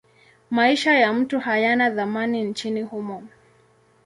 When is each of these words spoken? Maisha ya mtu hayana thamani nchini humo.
Maisha 0.51 0.93
ya 0.93 1.13
mtu 1.13 1.39
hayana 1.39 1.91
thamani 1.91 2.43
nchini 2.43 2.81
humo. 2.81 3.23